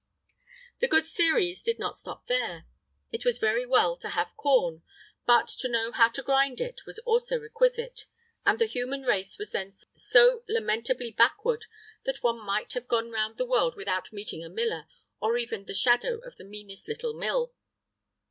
[0.79, 2.65] The good Ceres did not stop there;
[3.11, 4.81] it was very well to have corn,
[5.27, 8.07] but to know how to grind it was also requisite;
[8.43, 11.65] and the human race was then so lamentably backward,
[12.05, 14.87] that one might have gone round the world without meeting a miller,
[15.21, 17.53] or even the shadow of the meanest little mill.